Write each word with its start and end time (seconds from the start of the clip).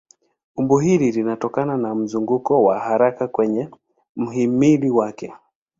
Umbo 0.55 0.77
hili 0.79 1.11
linatokana 1.11 1.77
na 1.77 1.95
mzunguko 1.95 2.63
wa 2.63 2.79
haraka 2.79 3.27
kwenye 3.27 3.69
mhimili 4.15 4.89
wake. 4.89 5.33